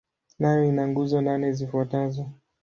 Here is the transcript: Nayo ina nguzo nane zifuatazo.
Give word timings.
Nayo 0.39 0.63
ina 0.69 0.83
nguzo 0.89 1.17
nane 1.21 1.47
zifuatazo. 1.57 2.23